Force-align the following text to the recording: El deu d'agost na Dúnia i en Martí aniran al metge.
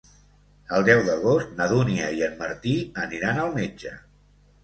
El 0.77 0.85
deu 0.87 1.01
d'agost 1.09 1.51
na 1.59 1.67
Dúnia 1.73 2.07
i 2.21 2.25
en 2.29 2.33
Martí 2.41 2.73
aniran 3.05 3.43
al 3.43 3.53
metge. 3.61 3.93